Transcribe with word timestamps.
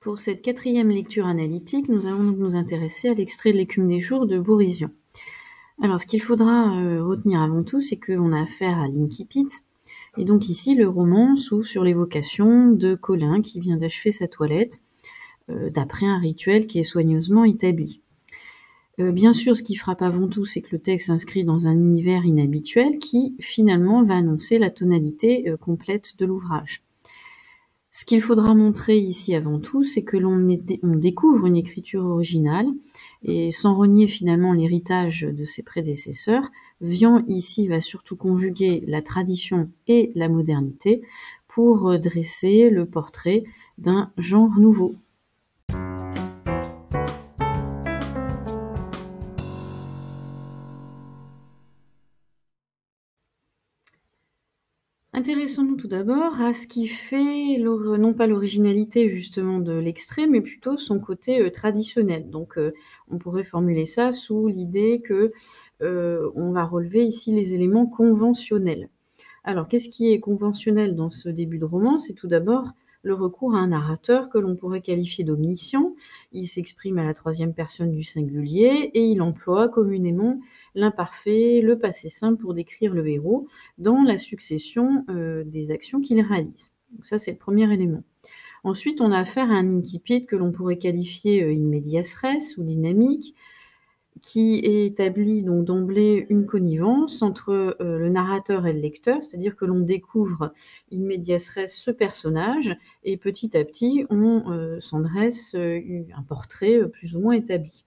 Pour 0.00 0.18
cette 0.18 0.40
quatrième 0.40 0.88
lecture 0.88 1.26
analytique, 1.26 1.90
nous 1.90 2.06
allons 2.06 2.22
nous 2.22 2.56
intéresser 2.56 3.10
à 3.10 3.14
l'extrait 3.14 3.52
de 3.52 3.58
l'écume 3.58 3.86
des 3.86 4.00
jours 4.00 4.24
de 4.24 4.38
Bourrision. 4.38 4.88
Alors, 5.82 6.00
ce 6.00 6.06
qu'il 6.06 6.22
faudra 6.22 6.74
euh, 6.74 7.04
retenir 7.04 7.42
avant 7.42 7.62
tout, 7.62 7.82
c'est 7.82 7.98
qu'on 7.98 8.32
a 8.32 8.40
affaire 8.40 8.78
à 8.78 8.88
l'Inkipit. 8.88 9.48
Et 10.16 10.24
donc 10.24 10.48
ici, 10.48 10.74
le 10.74 10.88
roman 10.88 11.36
s'ouvre 11.36 11.66
sur 11.66 11.84
l'évocation 11.84 12.70
de 12.70 12.94
Colin 12.94 13.42
qui 13.42 13.60
vient 13.60 13.76
d'achever 13.76 14.10
sa 14.10 14.26
toilette, 14.26 14.80
euh, 15.50 15.68
d'après 15.68 16.06
un 16.06 16.18
rituel 16.18 16.66
qui 16.66 16.78
est 16.78 16.84
soigneusement 16.84 17.44
établi. 17.44 18.00
Euh, 19.00 19.12
bien 19.12 19.34
sûr, 19.34 19.54
ce 19.54 19.62
qui 19.62 19.74
frappe 19.74 20.00
avant 20.00 20.28
tout, 20.28 20.46
c'est 20.46 20.62
que 20.62 20.72
le 20.72 20.78
texte 20.78 21.08
s'inscrit 21.08 21.44
dans 21.44 21.66
un 21.66 21.74
univers 21.74 22.24
inhabituel 22.24 22.98
qui, 23.00 23.36
finalement, 23.38 24.02
va 24.02 24.16
annoncer 24.16 24.58
la 24.58 24.70
tonalité 24.70 25.52
complète 25.60 26.16
de 26.16 26.24
l'ouvrage. 26.24 26.82
Ce 27.92 28.04
qu'il 28.04 28.20
faudra 28.20 28.54
montrer 28.54 28.98
ici 28.98 29.34
avant 29.34 29.58
tout, 29.58 29.82
c'est 29.82 30.02
que 30.02 30.16
l'on 30.16 30.38
découvre 30.96 31.46
une 31.46 31.56
écriture 31.56 32.04
originale, 32.04 32.68
et 33.24 33.50
sans 33.50 33.74
renier 33.74 34.06
finalement 34.06 34.52
l'héritage 34.52 35.22
de 35.22 35.44
ses 35.44 35.62
prédécesseurs, 35.62 36.50
Vian 36.80 37.24
ici 37.26 37.66
va 37.66 37.80
surtout 37.80 38.16
conjuguer 38.16 38.82
la 38.86 39.02
tradition 39.02 39.70
et 39.86 40.12
la 40.14 40.28
modernité 40.28 41.02
pour 41.48 41.98
dresser 41.98 42.70
le 42.70 42.86
portrait 42.86 43.44
d'un 43.76 44.12
genre 44.16 44.58
nouveau. 44.58 44.94
Intéressons-nous 55.20 55.76
tout 55.76 55.86
d'abord 55.86 56.40
à 56.40 56.54
ce 56.54 56.66
qui 56.66 56.86
fait 56.86 57.58
non 57.58 58.14
pas 58.14 58.26
l'originalité 58.26 59.10
justement 59.10 59.58
de 59.58 59.74
l'extrait, 59.74 60.26
mais 60.26 60.40
plutôt 60.40 60.78
son 60.78 60.98
côté 60.98 61.42
euh, 61.42 61.50
traditionnel. 61.50 62.30
Donc 62.30 62.56
euh, 62.56 62.72
on 63.10 63.18
pourrait 63.18 63.44
formuler 63.44 63.84
ça 63.84 64.12
sous 64.12 64.48
l'idée 64.48 65.02
que 65.04 65.30
euh, 65.82 66.30
on 66.36 66.52
va 66.52 66.64
relever 66.64 67.04
ici 67.04 67.32
les 67.32 67.54
éléments 67.54 67.84
conventionnels. 67.84 68.88
Alors 69.44 69.68
qu'est-ce 69.68 69.90
qui 69.90 70.10
est 70.10 70.20
conventionnel 70.20 70.96
dans 70.96 71.10
ce 71.10 71.28
début 71.28 71.58
de 71.58 71.66
roman? 71.66 71.98
C'est 71.98 72.14
tout 72.14 72.26
d'abord 72.26 72.68
le 73.02 73.14
recours 73.14 73.54
à 73.54 73.58
un 73.58 73.68
narrateur 73.68 74.28
que 74.28 74.38
l'on 74.38 74.56
pourrait 74.56 74.82
qualifier 74.82 75.24
d'omniscient. 75.24 75.94
Il 76.32 76.46
s'exprime 76.46 76.98
à 76.98 77.04
la 77.04 77.14
troisième 77.14 77.54
personne 77.54 77.92
du 77.92 78.02
singulier 78.02 78.90
et 78.94 79.04
il 79.04 79.22
emploie 79.22 79.68
communément 79.68 80.40
l'imparfait, 80.74 81.60
le 81.62 81.78
passé 81.78 82.08
simple 82.08 82.40
pour 82.40 82.54
décrire 82.54 82.94
le 82.94 83.06
héros 83.08 83.46
dans 83.78 84.02
la 84.02 84.18
succession 84.18 85.04
euh, 85.08 85.44
des 85.44 85.70
actions 85.70 86.00
qu'il 86.00 86.20
réalise. 86.20 86.72
Donc 86.92 87.06
ça, 87.06 87.18
c'est 87.18 87.32
le 87.32 87.38
premier 87.38 87.72
élément. 87.72 88.02
Ensuite, 88.62 89.00
on 89.00 89.10
a 89.10 89.18
affaire 89.18 89.50
à 89.50 89.54
un 89.54 89.78
incipit 89.78 90.26
que 90.26 90.36
l'on 90.36 90.52
pourrait 90.52 90.78
qualifier 90.78 91.42
euh, 91.42 91.52
in 91.52 92.02
ou 92.58 92.62
dynamique, 92.62 93.34
qui 94.22 94.56
établit 94.56 95.42
donc 95.44 95.64
d'emblée 95.64 96.26
une 96.28 96.46
connivence 96.46 97.22
entre 97.22 97.76
euh, 97.80 97.98
le 97.98 98.08
narrateur 98.08 98.66
et 98.66 98.72
le 98.72 98.80
lecteur, 98.80 99.22
c'est-à-dire 99.22 99.56
que 99.56 99.64
l'on 99.64 99.80
découvre 99.80 100.52
res 100.92 101.68
ce 101.68 101.90
personnage 101.90 102.76
et 103.04 103.16
petit 103.16 103.56
à 103.56 103.64
petit 103.64 104.06
on 104.10 104.50
euh, 104.50 104.80
s'en 104.80 105.00
dresse 105.00 105.54
euh, 105.54 105.80
un 106.16 106.22
portrait 106.22 106.86
plus 106.88 107.16
ou 107.16 107.20
moins 107.20 107.34
établi. 107.34 107.84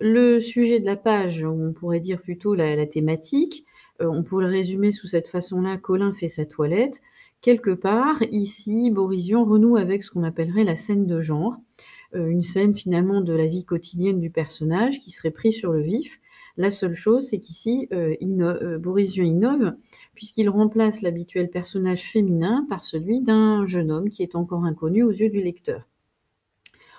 Le 0.00 0.40
sujet 0.40 0.80
de 0.80 0.86
la 0.86 0.96
page, 0.96 1.44
on 1.44 1.72
pourrait 1.72 2.00
dire 2.00 2.20
plutôt 2.20 2.54
la, 2.54 2.84
thématique, 2.86 3.64
on 4.00 4.24
pourrait 4.24 4.46
le 4.46 4.50
résumer 4.50 4.90
sous 4.90 5.06
cette 5.06 5.28
façon-là, 5.28 5.76
Colin 5.76 6.12
fait 6.12 6.28
sa 6.28 6.44
toilette. 6.44 7.00
Quelque 7.42 7.70
part, 7.70 8.22
ici, 8.32 8.90
Borision 8.90 9.44
renoue 9.44 9.76
avec 9.76 10.02
ce 10.02 10.10
qu'on 10.10 10.24
appellerait 10.24 10.64
la 10.64 10.76
scène 10.76 11.06
de 11.06 11.20
genre, 11.20 11.54
euh, 11.54 11.84
une 12.14 12.42
scène 12.42 12.74
finalement 12.74 13.20
de 13.20 13.32
la 13.32 13.46
vie 13.46 13.64
quotidienne 13.64 14.20
du 14.20 14.30
personnage 14.30 15.00
qui 15.00 15.10
serait 15.10 15.30
pris 15.30 15.52
sur 15.52 15.72
le 15.72 15.82
vif. 15.82 16.20
La 16.56 16.70
seule 16.70 16.94
chose, 16.94 17.28
c'est 17.28 17.40
qu'ici, 17.40 17.88
euh, 17.92 18.14
euh 18.22 19.24
innove, 19.24 19.74
puisqu'il 20.14 20.48
remplace 20.48 21.02
l'habituel 21.02 21.50
personnage 21.50 22.02
féminin 22.02 22.64
par 22.68 22.84
celui 22.84 23.20
d'un 23.20 23.66
jeune 23.66 23.90
homme 23.90 24.08
qui 24.08 24.22
est 24.22 24.36
encore 24.36 24.64
inconnu 24.64 25.02
aux 25.02 25.10
yeux 25.10 25.30
du 25.30 25.40
lecteur. 25.40 25.88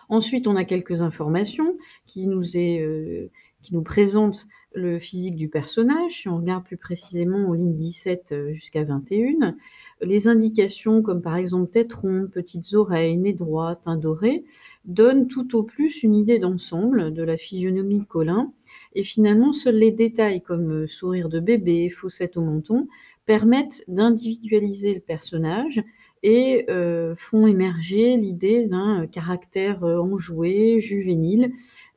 Ensuite, 0.09 0.47
on 0.47 0.57
a 0.57 0.65
quelques 0.65 1.01
informations 1.01 1.77
qui 2.05 2.27
nous, 2.27 2.57
euh, 2.57 3.27
qui 3.61 3.73
nous 3.73 3.81
présentent 3.81 4.45
le 4.73 4.99
physique 4.99 5.37
du 5.37 5.47
personnage. 5.47 6.21
Si 6.21 6.27
on 6.27 6.37
regarde 6.37 6.65
plus 6.65 6.77
précisément 6.77 7.47
aux 7.47 7.53
lignes 7.53 7.77
17 7.77 8.51
jusqu'à 8.51 8.83
21, 8.83 9.55
les 10.01 10.27
indications 10.27 11.01
comme 11.01 11.21
par 11.21 11.37
exemple 11.37 11.71
tête 11.71 11.93
ronde, 11.93 12.29
petites 12.29 12.73
oreilles, 12.73 13.17
nez 13.17 13.33
droit, 13.33 13.75
teint 13.75 13.97
doré, 13.97 14.43
donnent 14.85 15.27
tout 15.27 15.55
au 15.55 15.63
plus 15.63 16.03
une 16.03 16.15
idée 16.15 16.39
d'ensemble 16.39 17.13
de 17.13 17.23
la 17.23 17.37
physionomie 17.37 17.99
de 17.99 18.05
Colin. 18.05 18.51
Et 18.93 19.03
finalement, 19.03 19.53
seuls 19.53 19.75
les 19.75 19.91
détails 19.91 20.41
comme 20.41 20.83
euh, 20.83 20.87
sourire 20.87 21.29
de 21.29 21.39
bébé, 21.39 21.89
fossette 21.89 22.37
au 22.37 22.41
menton, 22.41 22.87
permettent 23.25 23.83
d'individualiser 23.87 24.93
le 24.93 24.99
personnage 24.99 25.81
et 26.23 26.65
euh, 26.69 27.15
font 27.15 27.47
émerger 27.47 28.17
l'idée 28.17 28.65
d'un 28.65 29.03
euh, 29.03 29.07
caractère 29.07 29.83
enjoué, 29.83 30.79
juvénile, 30.79 31.51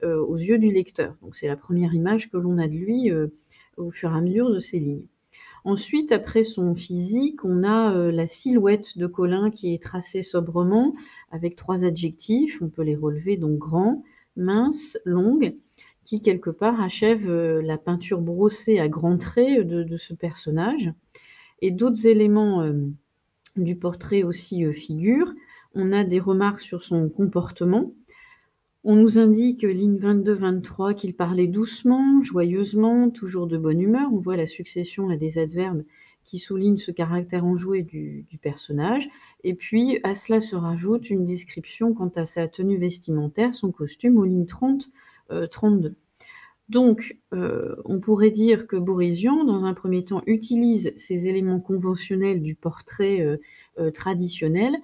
aux 0.05 0.37
yeux 0.37 0.59
du 0.59 0.71
lecteur. 0.71 1.17
C'est 1.33 1.49
la 1.49 1.57
première 1.57 1.93
image 1.93 2.31
que 2.31 2.37
l'on 2.37 2.59
a 2.59 2.69
de 2.69 2.75
lui 2.75 3.11
au 3.77 3.91
fur 3.91 4.13
et 4.15 4.17
à 4.17 4.21
mesure 4.21 4.49
de 4.49 4.61
ces 4.61 4.79
lignes. 4.79 5.07
Ensuite, 5.65 6.13
après 6.13 6.45
son 6.45 6.75
physique, 6.75 7.45
on 7.45 7.63
a 7.63 7.95
euh, 7.95 8.13
la 8.13 8.29
silhouette 8.29 8.97
de 8.97 9.07
Colin 9.07 9.51
qui 9.51 9.75
est 9.75 9.83
tracée 9.83 10.23
sobrement 10.23 10.95
avec 11.31 11.57
trois 11.57 11.85
adjectifs. 11.85 12.61
On 12.63 12.69
peut 12.69 12.83
les 12.83 12.97
relever 12.97 13.37
donc 13.37 13.59
grand, 13.59 14.03
mince, 14.37 14.99
longue, 15.05 15.55
qui 16.05 16.23
quelque 16.23 16.51
part 16.51 16.81
achève 16.81 17.29
euh, 17.29 17.61
la 17.61 17.77
peinture 17.77 18.21
brossée 18.21 18.79
à 18.79 18.89
grands 18.89 19.19
traits 19.19 19.67
de, 19.67 19.97
ce 19.97 20.15
personnage. 20.15 20.93
Et 21.61 21.71
d'autres 21.71 22.07
éléments 22.07 22.63
euh, 22.63 22.73
du 23.57 23.77
portrait 23.77 24.23
aussi 24.23 24.73
figurent. 24.73 25.33
On 25.75 25.93
a 25.93 26.05
des 26.05 26.21
remarques 26.21 26.61
sur 26.61 26.83
son 26.83 27.09
comportement, 27.09 27.93
on 28.85 28.95
nous 28.95 29.19
indique, 29.19 29.63
ligne 29.63 29.99
22-23, 29.99 30.95
qu'il 30.95 31.15
parlait 31.15 31.49
doucement, 31.49 32.23
joyeusement, 32.23 33.11
toujours 33.11 33.47
de 33.47 33.59
bonne 33.59 33.81
humeur. 33.81 34.09
On 34.13 34.19
voit 34.19 34.37
la 34.37 34.47
succession 34.47 35.09
des 35.17 35.39
adverbes 35.39 35.85
qui 36.29 36.39
soulignent 36.39 36.77
ce 36.77 36.91
caractère 36.91 37.47
enjoué 37.47 37.83
du, 37.83 38.27
personnage. 38.43 39.09
Et 39.45 39.55
puis, 39.55 39.99
à 40.05 40.15
cela 40.15 40.43
se 40.43 40.55
rajoute 40.55 41.09
une 41.09 41.25
description 41.25 41.95
quant 41.95 42.13
à 42.17 42.27
sa 42.27 42.47
tenue 42.49 42.77
vestimentaire, 42.77 43.55
son 43.55 43.73
costume, 43.73 44.19
aux 44.19 44.25
lignes 44.25 44.47
30, 44.47 44.91
32. 45.51 45.89
Euh, 45.89 45.93
Donc, 46.69 47.17
euh, 47.33 47.77
on 47.87 47.99
pourrait 47.99 48.31
dire 48.31 48.67
que 48.67 48.77
Borisian, 48.77 49.45
dans 49.45 49.65
un 49.65 49.73
premier 49.73 50.05
temps, 50.05 50.23
utilise 50.27 50.93
ces 50.97 51.29
éléments 51.29 51.61
conventionnels 51.61 52.43
du 52.43 52.55
portrait 52.55 53.21
euh, 53.79 53.91
traditionnel. 53.91 54.77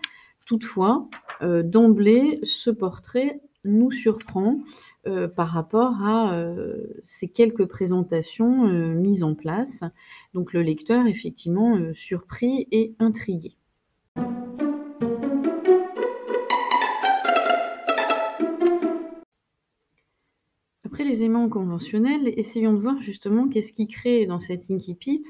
Toutefois, 0.47 1.09
d'emblée, 1.43 2.41
ce 2.43 2.71
portrait 2.71 3.41
nous 3.65 3.91
surprend 3.91 4.61
euh, 5.07 5.29
par 5.29 5.49
rapport 5.49 6.03
à 6.03 6.35
euh, 6.35 6.77
ces 7.05 7.29
quelques 7.29 7.67
présentations 7.67 8.67
euh, 8.69 8.95
mises 8.95 9.23
en 9.23 9.35
place. 9.35 9.85
Donc 10.33 10.53
le 10.53 10.63
lecteur, 10.63 11.07
effectivement, 11.07 11.79
surpris 11.93 12.67
et 12.71 12.95
intrigué. 12.99 13.57
Après 20.85 21.05
les 21.05 21.25
aimants 21.25 21.49
conventionnels, 21.49 22.33
essayons 22.39 22.73
de 22.73 22.79
voir 22.79 23.01
justement 23.01 23.49
qu'est-ce 23.49 23.73
qui 23.73 23.89
crée 23.89 24.27
dans 24.27 24.39
cet 24.39 24.71
incipit 24.71 25.23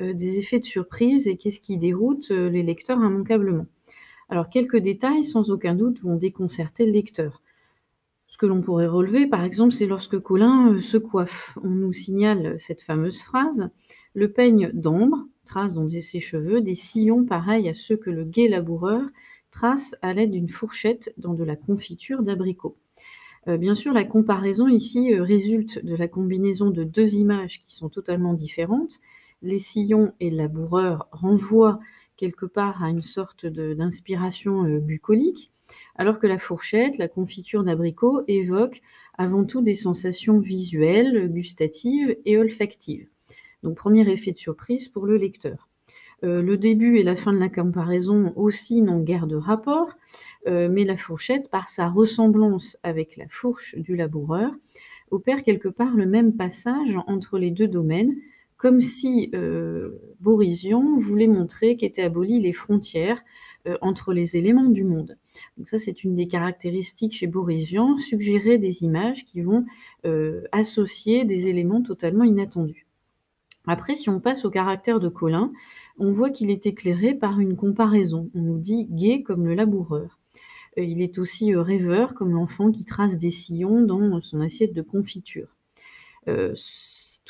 des 0.00 0.38
effets 0.38 0.58
de 0.58 0.64
surprise 0.64 1.28
et 1.28 1.36
qu'est-ce 1.36 1.60
qui 1.60 1.78
déroute 1.78 2.30
les 2.30 2.64
lecteurs 2.64 2.98
immanquablement. 2.98 3.66
Alors 4.28 4.48
quelques 4.48 4.78
détails, 4.78 5.24
sans 5.24 5.50
aucun 5.50 5.74
doute, 5.74 6.00
vont 6.00 6.16
déconcerter 6.16 6.86
le 6.86 6.92
lecteur. 6.92 7.41
Ce 8.32 8.38
que 8.38 8.46
l'on 8.46 8.62
pourrait 8.62 8.86
relever, 8.86 9.26
par 9.26 9.44
exemple, 9.44 9.74
c'est 9.74 9.84
lorsque 9.84 10.18
Colin 10.18 10.72
euh, 10.72 10.80
se 10.80 10.96
coiffe. 10.96 11.58
On 11.62 11.68
nous 11.68 11.92
signale 11.92 12.58
cette 12.58 12.80
fameuse 12.80 13.20
phrase 13.20 13.68
Le 14.14 14.32
peigne 14.32 14.70
d'ambre 14.72 15.26
trace 15.44 15.74
dans 15.74 15.86
ses 15.86 16.18
cheveux 16.18 16.62
des 16.62 16.74
sillons 16.74 17.26
pareils 17.26 17.68
à 17.68 17.74
ceux 17.74 17.98
que 17.98 18.08
le 18.08 18.24
gai 18.24 18.48
laboureur 18.48 19.02
trace 19.50 19.96
à 20.00 20.14
l'aide 20.14 20.30
d'une 20.30 20.48
fourchette 20.48 21.12
dans 21.18 21.34
de 21.34 21.44
la 21.44 21.56
confiture 21.56 22.22
d'abricot. 22.22 22.74
Euh, 23.48 23.58
bien 23.58 23.74
sûr, 23.74 23.92
la 23.92 24.04
comparaison 24.04 24.66
ici 24.66 25.12
euh, 25.12 25.22
résulte 25.22 25.84
de 25.84 25.94
la 25.94 26.08
combinaison 26.08 26.70
de 26.70 26.84
deux 26.84 27.16
images 27.16 27.62
qui 27.62 27.74
sont 27.74 27.90
totalement 27.90 28.32
différentes. 28.32 28.98
Les 29.42 29.58
sillons 29.58 30.14
et 30.20 30.30
le 30.30 30.38
laboureur 30.38 31.06
renvoient 31.12 31.80
quelque 32.22 32.46
part 32.46 32.84
à 32.84 32.88
une 32.88 33.02
sorte 33.02 33.46
d'inspiration 33.46 34.62
bucolique, 34.78 35.50
alors 35.96 36.20
que 36.20 36.28
la 36.28 36.38
fourchette, 36.38 36.96
la 36.96 37.08
confiture 37.08 37.64
d'abricot 37.64 38.22
évoque 38.28 38.80
avant 39.18 39.42
tout 39.44 39.60
des 39.60 39.74
sensations 39.74 40.38
visuelles, 40.38 41.28
gustatives 41.32 42.16
et 42.24 42.38
olfactives. 42.38 43.08
Donc 43.64 43.74
premier 43.76 44.08
effet 44.08 44.30
de 44.30 44.38
surprise 44.38 44.86
pour 44.86 45.04
le 45.04 45.16
lecteur. 45.16 45.68
Heu, 46.22 46.42
le 46.42 46.56
début 46.56 46.96
et 46.98 47.02
la 47.02 47.16
fin 47.16 47.32
de 47.32 47.40
la 47.40 47.48
comparaison 47.48 48.32
aussi 48.36 48.82
n'ont 48.82 49.00
guère 49.00 49.26
de 49.26 49.34
rapport, 49.34 49.90
heu, 50.46 50.68
mais 50.68 50.84
la 50.84 50.96
fourchette, 50.96 51.50
par 51.50 51.68
sa 51.70 51.88
ressemblance 51.88 52.78
avec 52.84 53.16
la 53.16 53.26
fourche 53.28 53.74
du 53.76 53.96
laboureur, 53.96 54.52
opère 55.10 55.42
quelque 55.42 55.68
part 55.68 55.96
le 55.96 56.06
même 56.06 56.36
passage 56.36 56.96
entre 57.08 57.36
les 57.36 57.50
2 57.50 57.66
domaines, 57.66 58.14
comme 58.62 58.80
si, 58.80 59.28
heu, 59.34 59.98
Borisien 60.20 60.80
voulait 61.00 61.26
montrer 61.26 61.76
qu'étaient 61.76 62.02
abolies 62.04 62.40
les 62.40 62.52
frontières, 62.52 63.20
heu, 63.66 63.76
entre 63.80 64.12
les 64.12 64.36
éléments 64.36 64.68
du 64.70 64.84
monde. 64.84 65.18
Donc 65.58 65.68
ça, 65.68 65.80
c'est 65.80 66.04
une 66.04 66.14
des 66.14 66.28
caractéristiques 66.28 67.12
chez 67.16 67.26
Borisien, 67.26 67.96
suggérer 67.98 68.58
des 68.58 68.84
images 68.84 69.24
qui 69.24 69.40
vont, 69.40 69.66
heu, 70.06 70.44
associer 70.52 71.24
des 71.24 71.48
éléments 71.48 71.82
totalement 71.82 72.22
inattendus. 72.22 72.86
Après, 73.66 73.96
si 73.96 74.08
on 74.10 74.20
passe 74.20 74.44
au 74.44 74.50
caractère 74.50 75.00
de 75.00 75.08
Colin, 75.08 75.52
on 75.98 76.10
voit 76.12 76.30
qu'il 76.30 76.48
est 76.48 76.64
éclairé 76.66 77.14
par 77.14 77.40
une 77.40 77.56
comparaison. 77.56 78.30
On 78.36 78.42
nous 78.42 78.58
dit: 78.58 78.86
«Gai 78.92 79.24
comme 79.24 79.44
le 79.44 79.54
laboureur». 79.54 80.20
Il 80.76 81.02
est 81.02 81.18
aussi, 81.18 81.54
rêveur 81.56 82.14
comme 82.14 82.32
l'enfant 82.32 82.70
qui 82.72 82.84
trace 82.84 83.18
des 83.18 83.32
sillons 83.32 83.82
dans 83.82 84.20
son 84.22 84.40
assiette 84.40 84.74
de 84.74 84.82
confiture. 84.82 85.48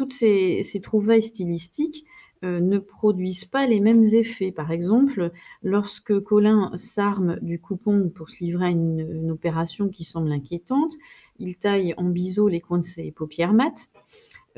Toutes 0.02 0.12
ces 0.14 0.80
trouvailles 0.82 1.22
stylistiques, 1.22 2.04
heu, 2.44 2.58
ne 2.58 2.78
produisent 2.78 3.44
pas 3.44 3.66
les 3.66 3.80
mêmes 3.80 4.02
effets. 4.02 4.50
Par 4.50 4.72
exemple, 4.72 5.30
lorsque 5.62 6.18
Colin 6.20 6.72
s'arme 6.76 7.38
du 7.40 7.60
coupon 7.60 8.10
pour 8.12 8.30
se 8.30 8.42
livrer 8.42 8.66
à 8.66 8.70
une 8.70 9.30
opération 9.30 9.88
qui 9.88 10.02
semble 10.02 10.32
inquiétante, 10.32 10.94
il 11.38 11.56
taille 11.56 11.94
en 11.96 12.04
biseau 12.04 12.48
les 12.48 12.60
coins 12.60 12.78
de 12.78 12.84
ses 12.84 13.12
paupières 13.12 13.52
mates. 13.52 13.90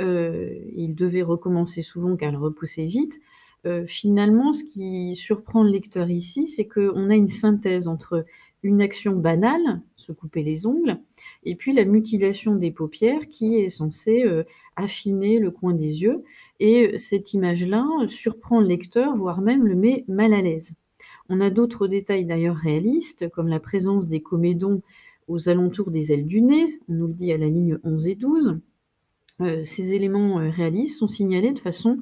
Heu, 0.01 0.63
il 0.75 0.95
devait 0.95 1.23
recommencer 1.23 1.83
souvent 1.83 2.17
car 2.17 2.31
elles 2.31 2.37
repoussaient 2.37 2.87
vite. 2.87 3.21
Heu, 3.67 3.85
finalement, 3.87 4.55
ce 4.55 4.65
qui 4.65 5.15
surprend 5.15 5.63
le 5.63 5.71
lecteur 5.71 6.11
ici, 6.11 6.49
c'est 6.49 6.67
qu'on 6.67 7.11
a 7.11 7.15
une 7.15 7.29
synthèse 7.29 7.87
entre 7.87 8.25
une 8.65 8.81
action 8.81 9.15
banale, 9.15 9.83
se 9.95 10.11
couper 10.11 10.43
les 10.43 10.67
ongles, 10.67 10.99
et 11.45 11.55
puis 11.55 11.75
la 11.75 11.85
mutilation 11.85 12.57
des 12.57 12.71
paupières 12.71 13.29
qui 13.29 13.57
est 13.57 13.69
censée, 13.69 14.25
heu, 14.25 14.47
affiner 14.75 15.39
le 15.39 15.51
coin 15.51 15.75
des 15.75 16.03
yeux 16.03 16.25
et 16.61 16.99
cette 16.99 17.35
image-là 17.35 17.87
surprend 18.09 18.61
le 18.61 18.67
lecteur, 18.67 19.15
voire 19.15 19.43
même 19.43 19.67
le 19.67 19.77
met 19.77 20.05
mal 20.09 20.33
à 20.33 20.41
l'aise. 20.41 20.77
On 21.29 21.41
a 21.41 21.51
d'autres 21.51 21.87
détails 21.87 22.25
d'ailleurs 22.25 22.57
réalistes, 22.57 23.29
comme 23.29 23.49
la 23.49 23.61
présence 23.61 24.09
des 24.09 24.23
comédons 24.23 24.81
aux 25.29 25.49
alentours 25.51 25.91
des 25.91 26.13
ailes 26.13 26.27
du 26.27 26.41
nez, 26.41 26.67
on 26.89 26.95
nous 26.95 27.07
le 27.07 27.15
dit 27.15 27.33
à 27.33 27.39
la 27.39 27.49
ligne 27.49 27.79
11 27.85 28.09
et 28.09 28.15
12. 28.15 28.59
Heu, 29.43 29.63
ces 29.63 29.95
éléments, 29.95 30.37
réalistes 30.37 30.99
sont 30.99 31.09
signalés 31.09 31.53
de 31.53 31.59
façon, 31.59 31.99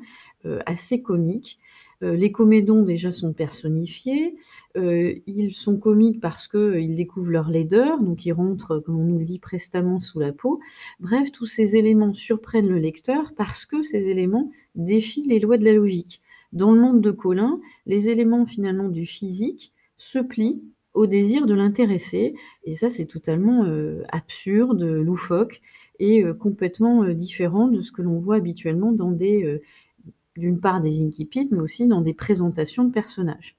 assez 0.66 1.02
comique. 1.02 1.58
Heu, 2.02 2.14
les 2.14 2.32
comédons 2.32 2.82
déjà 2.82 3.12
sont 3.12 3.32
personnifiés, 3.32 4.34
heu, 4.76 5.14
ils 5.26 5.54
sont 5.54 5.76
comiques 5.76 6.20
parce 6.20 6.48
qu'ils 6.48 6.94
découvrent 6.96 7.30
leur 7.30 7.48
laideur, 7.48 8.00
donc 8.00 8.26
ils 8.26 8.32
rentrent, 8.32 8.80
comme 8.80 8.98
on 8.98 9.04
nous 9.04 9.18
le 9.18 9.24
dit, 9.24 9.38
prestement 9.38 10.00
sous 10.00 10.18
la 10.18 10.32
peau. 10.32 10.58
Bref, 11.00 11.30
tous 11.32 11.46
ces 11.46 11.76
éléments 11.76 12.14
surprennent 12.14 12.68
le 12.68 12.78
lecteur 12.78 13.32
parce 13.36 13.66
que 13.66 13.82
ces 13.82 14.08
éléments 14.08 14.50
défient 14.74 15.28
les 15.28 15.38
lois 15.38 15.58
de 15.58 15.64
la 15.64 15.74
logique. 15.74 16.20
Dans 16.52 16.72
le 16.72 16.80
monde 16.80 17.00
de 17.00 17.10
Colin, 17.10 17.60
les 17.86 18.10
éléments 18.10 18.46
finalement 18.46 18.88
du 18.88 19.06
physique 19.06 19.72
se 19.96 20.18
plient 20.18 20.62
au 20.94 21.06
désir 21.06 21.46
de 21.46 21.54
l'intéressé 21.54 22.34
et 22.64 22.74
ça, 22.74 22.90
c'est 22.90 23.06
totalement, 23.06 23.64
absurde, 24.10 24.82
loufoque 24.82 25.62
et 25.98 26.22
complètement, 26.38 27.04
différent 27.08 27.68
de 27.68 27.80
ce 27.80 27.92
que 27.92 28.02
l'on 28.02 28.18
voit 28.18 28.36
habituellement 28.36 28.92
dans 28.92 29.10
des, 29.10 29.62
d'une 30.36 30.60
part 30.60 30.80
des 30.80 31.02
incipits, 31.02 31.48
mais 31.50 31.60
aussi 31.60 31.86
dans 31.86 32.00
des 32.02 32.14
présentations 32.14 32.84
de 32.84 32.92
personnages. 32.92 33.56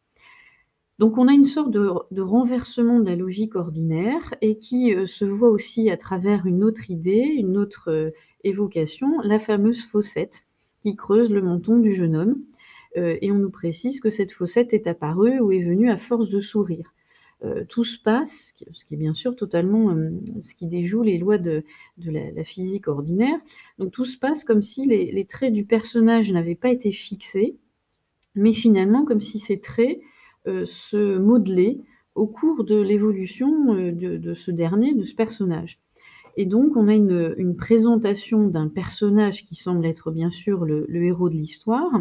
Donc 0.99 1.17
on 1.17 1.27
a 1.27 1.33
une 1.33 1.45
sorte 1.45 1.71
de 1.71 2.21
renversement 2.21 2.99
de 2.99 3.05
la 3.05 3.15
logique 3.15 3.55
ordinaire 3.55 4.33
et 4.41 4.57
qui, 4.57 4.93
heu, 4.93 5.05
se 5.07 5.25
voit 5.25 5.49
aussi 5.49 5.89
à 5.89 5.97
travers 5.97 6.45
une 6.45 6.63
autre 6.63 6.89
idée, 6.89 7.19
une 7.37 7.57
autre, 7.57 7.91
heu, 7.91 8.13
évocation, 8.43 9.19
la 9.23 9.39
fameuse 9.39 9.83
fossette 9.83 10.45
qui 10.81 10.95
creuse 10.95 11.31
le 11.31 11.41
menton 11.41 11.77
du 11.79 11.93
jeune 11.95 12.15
homme. 12.15 12.37
Heu 12.97 13.17
et 13.23 13.31
on 13.31 13.37
nous 13.37 13.49
précise 13.51 13.99
que 13.99 14.09
cette 14.11 14.31
fossette 14.31 14.73
est 14.73 14.87
apparue 14.87 15.39
ou 15.39 15.51
est 15.51 15.63
venue 15.63 15.89
à 15.91 15.97
force 15.97 16.29
de 16.29 16.39
sourire. 16.41 16.92
Heu, 17.43 17.65
tout 17.67 17.83
se 17.83 17.99
passe, 17.99 18.53
ce 18.73 18.85
qui 18.85 18.93
est 18.95 18.97
bien 18.97 19.13
sûr 19.13 19.35
totalement, 19.35 19.91
hem, 19.91 20.21
ce 20.41 20.55
qui 20.55 20.67
déjoue 20.67 21.03
les 21.03 21.17
lois 21.17 21.37
de 21.37 21.63
de 21.97 22.11
la 22.11 22.43
physique 22.43 22.87
ordinaire. 22.87 23.37
Donc 23.79 23.91
tout 23.91 24.05
se 24.05 24.17
passe 24.17 24.43
comme 24.43 24.61
si 24.61 24.85
les 24.85 25.11
les 25.11 25.25
traits 25.25 25.53
du 25.53 25.65
personnage 25.65 26.31
n'avaient 26.31 26.55
pas 26.55 26.69
été 26.69 26.91
fixés, 26.91 27.57
mais 28.35 28.53
finalement 28.53 29.05
comme 29.05 29.21
si 29.21 29.39
ces 29.39 29.59
traits, 29.59 29.99
heu, 30.47 30.65
se 30.65 31.17
modelaient 31.17 31.79
au 32.15 32.27
cours 32.27 32.63
de 32.63 32.79
l'évolution, 32.81 33.73
de 33.75 34.17
de 34.17 34.33
ce 34.35 34.51
dernier, 34.51 34.95
de 34.95 35.03
ce 35.05 35.15
personnage. 35.15 35.79
Et 36.37 36.45
donc 36.47 36.77
on 36.77 36.87
a 36.89 36.95
une 36.95 37.35
une 37.37 37.55
présentation 37.57 38.47
d'un 38.47 38.69
personnage 38.69 39.43
qui 39.43 39.55
semble 39.55 39.85
être 39.85 40.11
bien 40.11 40.31
sûr 40.31 40.65
le 40.65 41.03
héros 41.05 41.29
de 41.29 41.35
l'histoire, 41.35 41.91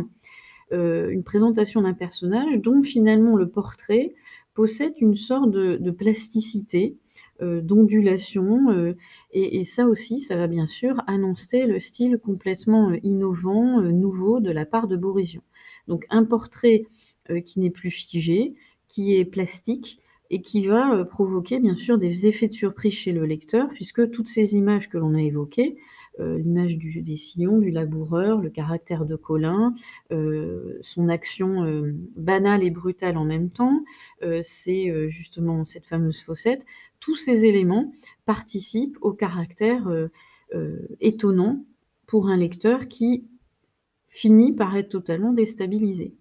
une 0.72 1.22
présentation 1.24 1.82
d'un 1.82 1.94
personnage 1.94 2.58
dont 2.60 2.82
finalement 2.82 3.36
le 3.36 3.48
portrait 3.48 4.14
possède 4.54 4.94
une 5.00 5.16
sorte 5.16 5.50
de 5.50 5.90
plasticité, 5.90 6.96
heu, 7.42 7.60
d'ondulation, 7.62 8.70
heu 8.70 8.96
et 9.32 9.64
ça 9.64 9.86
aussi, 9.86 10.20
ça 10.20 10.36
va 10.36 10.46
bien 10.46 10.66
sûr 10.66 11.02
annoncer 11.06 11.66
le 11.66 11.80
style 11.80 12.18
complètement, 12.18 12.90
heu, 12.92 12.98
innovant, 13.02 13.80
nouveau 13.82 14.40
de 14.40 14.50
la 14.50 14.66
part 14.66 14.88
de 14.88 14.96
Borisien. 14.96 15.42
Donc 15.88 16.06
un 16.10 16.24
portrait, 16.24 16.86
qui 17.46 17.60
n'est 17.60 17.70
plus 17.70 17.90
figé, 17.90 18.54
qui 18.88 19.14
est 19.16 19.24
plastique 19.24 20.00
et 20.30 20.42
qui 20.42 20.66
va, 20.66 21.04
provoquer 21.04 21.60
bien 21.60 21.76
sûr 21.76 21.98
des 21.98 22.26
effets 22.26 22.48
de 22.48 22.52
surprise 22.54 22.94
chez 22.94 23.12
le 23.12 23.24
lecteur 23.26 23.68
puisque 23.74 24.10
toutes 24.10 24.28
ces 24.28 24.56
images 24.56 24.88
que 24.88 24.98
l'on 24.98 25.14
a 25.14 25.22
évoquées, 25.22 25.76
l'image 26.18 26.78
du 26.78 27.00
des 27.02 27.16
sillons, 27.16 27.58
du 27.58 27.70
laboureur, 27.70 28.40
le 28.40 28.50
caractère 28.50 29.04
de 29.06 29.16
Colin, 29.16 29.74
heu, 30.12 30.78
son 30.82 31.08
action, 31.08 31.64
hem, 31.64 31.96
banale 32.16 32.62
et 32.62 32.70
brutale 32.70 33.16
en 33.16 33.24
même 33.24 33.50
temps, 33.50 33.84
c'est, 34.42 35.08
justement 35.08 35.64
cette 35.64 35.86
fameuse 35.86 36.20
fossette. 36.22 36.64
Tous 37.00 37.16
ces 37.16 37.44
éléments 37.46 37.92
participent 38.26 38.98
au 39.00 39.12
caractère, 39.12 39.90
étonnant 41.00 41.64
pour 42.06 42.28
un 42.28 42.36
lecteur 42.36 42.88
qui 42.88 43.26
finit 44.06 44.52
par 44.52 44.76
être 44.76 44.90
totalement 44.90 45.32
déstabilisé. 45.32 46.14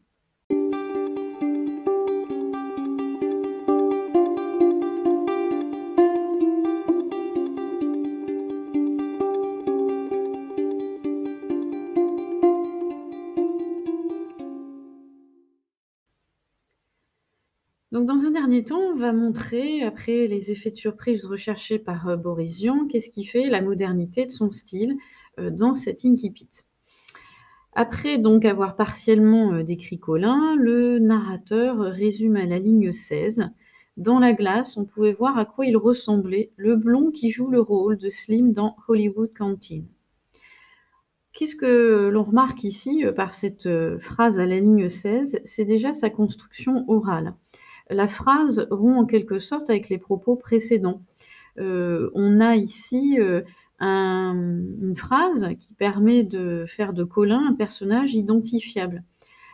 Dans 18.05 18.25
un 18.25 18.31
dernier 18.31 18.63
temps, 18.63 18.79
on 18.79 18.95
va 18.95 19.13
montrer, 19.13 19.83
après 19.83 20.25
les 20.25 20.51
effets 20.51 20.71
de 20.71 20.75
surprise 20.75 21.23
recherchés 21.23 21.77
par, 21.77 22.09
heu, 22.09 22.17
Borisien, 22.17 22.87
qu'est-ce 22.89 23.11
qui 23.11 23.25
fait 23.25 23.47
la 23.47 23.61
modernité 23.61 24.25
de 24.25 24.31
son 24.31 24.49
style, 24.49 24.95
heu, 25.39 25.51
dans 25.51 25.75
cet 25.75 26.03
incipit. 26.03 26.49
Après 27.73 28.17
donc 28.17 28.43
avoir 28.43 28.75
partiellement, 28.75 29.53
heu, 29.53 29.63
décrit 29.63 29.99
Colin, 29.99 30.55
le 30.57 30.97
narrateur 30.97 31.77
résume 31.77 32.37
à 32.37 32.45
la 32.45 32.57
ligne 32.57 32.91
16: 32.91 33.49
«Dans 33.97 34.17
la 34.17 34.33
glace, 34.33 34.77
on 34.77 34.85
pouvait 34.85 35.11
voir 35.11 35.37
à 35.37 35.45
quoi 35.45 35.67
il 35.67 35.77
ressemblait, 35.77 36.51
le 36.55 36.75
blond 36.77 37.11
qui 37.11 37.29
joue 37.29 37.51
le 37.51 37.61
rôle 37.61 37.97
de 37.97 38.09
Slim 38.09 38.51
dans 38.51 38.77
Hollywood 38.87 39.31
Canteen». 39.37 39.85
Qu'est-ce 41.33 41.55
que 41.55 42.09
l'on 42.09 42.23
remarque 42.23 42.63
ici, 42.63 43.05
par 43.15 43.35
cette, 43.35 43.69
phrase 43.99 44.39
à 44.39 44.45
la 44.47 44.59
ligne 44.59 44.89
16? 44.89 45.39
C'est 45.45 45.65
déjà 45.65 45.93
sa 45.93 46.09
construction 46.09 46.83
orale. 46.89 47.35
La 47.91 48.07
phrase 48.07 48.67
rompt 48.71 48.97
en 48.97 49.05
quelque 49.05 49.39
sorte 49.39 49.69
avec 49.69 49.89
les 49.89 49.97
propos 49.97 50.37
précédents. 50.37 51.01
Heu, 51.59 52.09
on 52.15 52.39
a 52.39 52.55
ici, 52.55 53.19
mmh, 53.19 53.43
une 53.81 54.95
phrase 54.95 55.49
qui 55.59 55.73
permet 55.73 56.23
de 56.23 56.65
faire 56.67 56.93
de 56.93 57.03
Colin 57.03 57.45
un 57.49 57.53
personnage 57.53 58.13
identifiable. 58.13 59.03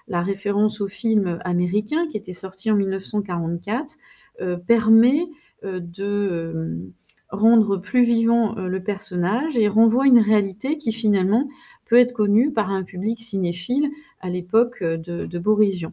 La 0.07 0.21
référence 0.21 0.81
au 0.81 0.87
film 0.87 1.39
américain 1.45 2.07
qui 2.11 2.17
était 2.17 2.33
sorti 2.33 2.69
en 2.69 2.75
1944, 2.75 3.97
heu, 4.41 4.57
permet, 4.67 5.25
de, 5.63 6.91
rendre 7.29 7.77
plus 7.77 8.03
vivant, 8.03 8.53
le 8.55 8.83
personnage 8.83 9.57
et 9.57 9.67
renvoie 9.67 10.05
une 10.05 10.19
réalité 10.19 10.77
qui 10.77 10.93
finalement 10.93 11.49
peut 11.85 11.97
être 11.97 12.13
connue 12.13 12.53
par 12.53 12.69
un 12.71 12.83
public 12.83 13.19
cinéphile 13.19 13.89
à 14.21 14.29
l'époque, 14.29 14.83
de 14.83 15.25
de. 15.25 15.91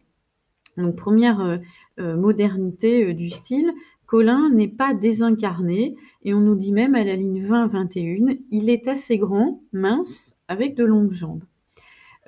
Donc 0.76 0.96
1re, 0.96 1.40
heu 1.40 1.60
heu, 2.02 2.16
modernité, 2.16 3.04
heu, 3.04 3.14
du 3.14 3.30
style, 3.30 3.72
Colin 4.06 4.50
n'est 4.50 4.68
pas 4.68 4.94
désincarné 4.94 5.96
et 6.22 6.34
on 6.34 6.40
nous 6.40 6.54
dit 6.56 6.72
même 6.72 6.94
à 6.94 7.04
la 7.04 7.16
ligne 7.16 7.42
20-21: 7.46 8.38
«Il 8.50 8.68
est 8.70 8.86
assez 8.88 9.18
grand, 9.18 9.62
mince, 9.72 10.38
avec 10.48 10.74
de 10.76 10.84
longues 10.84 11.12
jambes». 11.12 11.44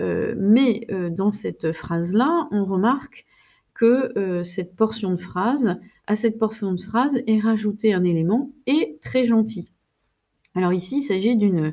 Mais 0.00 0.86
dans 1.10 1.32
cette 1.32 1.72
phrase-là, 1.72 2.48
on 2.50 2.64
remarque 2.64 3.26
que, 3.74 4.42
cette 4.44 4.74
portion 4.74 5.12
de 5.12 5.16
phrase 5.20 5.76
à 6.06 6.16
cette 6.16 6.38
portion 6.38 6.72
de 6.72 6.80
phrase 6.80 7.20
est 7.26 7.40
rajouté 7.40 7.92
un 7.92 8.04
élément 8.04 8.50
«et 8.66 8.98
très 9.02 9.24
gentil». 9.26 9.70
Alors 10.54 10.72
ici, 10.72 10.98
il 10.98 11.02
s'agit 11.02 11.36
d'une 11.36 11.72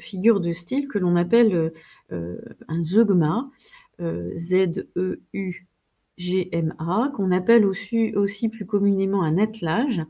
figure 0.00 0.40
de 0.40 0.52
style 0.52 0.88
que 0.88 0.98
l'on 0.98 1.16
appelle, 1.16 1.72
un 2.10 2.82
zeugma, 2.82 3.50
heu, 4.00 4.32
Z-E-U-G-M-A, 6.22 7.12
qu'on 7.14 7.30
appelle 7.30 7.66
aussi 7.66 8.48
plus 8.48 8.66
communément 8.66 9.22
un 9.22 9.38
attelage. 9.38 10.02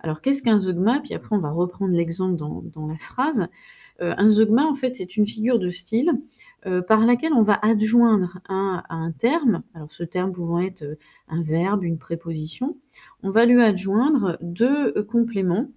Alors 0.00 0.20
qu'est-ce 0.20 0.42
qu'un 0.42 0.60
zeugma? 0.60 1.00
Puis 1.00 1.14
après 1.14 1.36
on 1.36 1.40
va 1.40 1.50
reprendre 1.50 1.94
l'exemple 1.94 2.36
dans 2.36 2.86
la 2.86 2.98
phrase. 2.98 3.48
Heu, 4.00 4.14
un 4.16 4.28
zeugma, 4.28 4.64
en 4.64 4.74
fait, 4.74 4.96
c'est 4.96 5.16
une 5.16 5.26
figure 5.26 5.58
de 5.58 5.70
style, 5.70 6.10
heu, 6.66 6.82
par 6.82 7.00
laquelle 7.00 7.32
on 7.34 7.42
va 7.42 7.58
adjoindre 7.62 8.38
un 8.48 8.82
à 8.88 8.94
un 8.94 9.12
terme, 9.12 9.62
alors 9.74 9.92
ce 9.92 10.04
terme 10.04 10.32
pouvant 10.32 10.60
être, 10.60 10.82
heu, 10.82 10.98
un 11.28 11.42
verbe, 11.42 11.84
une 11.84 11.98
préposition, 11.98 12.76
on 13.22 13.30
va 13.30 13.44
lui 13.46 13.62
adjoindre 13.62 14.38
2 14.40 14.92
heu, 14.96 15.02
compléments 15.02 15.68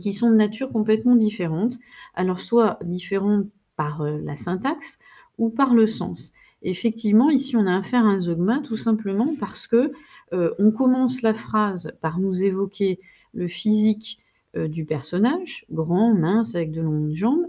qui 0.00 0.12
sont 0.12 0.30
de 0.30 0.36
nature 0.36 0.70
complètement 0.70 1.16
différente. 1.16 1.78
Alors 2.14 2.40
soit 2.40 2.78
différents 2.84 3.42
par, 3.76 4.04
la 4.04 4.36
syntaxe 4.36 4.98
ou 5.38 5.50
par 5.50 5.74
le 5.74 5.86
sens. 5.86 6.32
Effectivement, 6.62 7.30
ici, 7.30 7.56
on 7.56 7.66
a 7.66 7.76
affaire 7.76 8.04
à 8.04 8.08
un 8.10 8.18
zeugma 8.18 8.60
tout 8.60 8.76
simplement 8.76 9.34
parce 9.38 9.66
que, 9.66 9.92
heu, 10.32 10.54
on 10.58 10.70
commence 10.72 11.22
la 11.22 11.32
phrase 11.34 11.96
par 12.02 12.18
nous 12.18 12.42
évoquer 12.42 13.00
le 13.32 13.48
physique, 13.48 14.18
heu, 14.56 14.68
du 14.68 14.84
personnage, 14.84 15.64
grand, 15.70 16.14
mince, 16.14 16.54
avec 16.54 16.70
de 16.72 16.82
longues 16.82 17.14
jambes 17.14 17.46